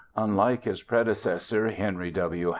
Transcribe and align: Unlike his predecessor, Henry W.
Unlike 0.15 0.63
his 0.63 0.81
predecessor, 0.81 1.69
Henry 1.69 2.09
W. 2.09 2.49